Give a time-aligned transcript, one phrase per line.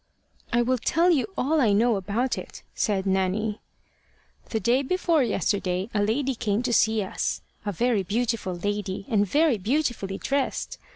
[0.51, 3.61] "I will tell you all I know about it," said Nanny.
[4.49, 9.27] "The day before yesterday, a lady came to see us a very beautiful lady, and
[9.27, 10.79] very beautifully dressed.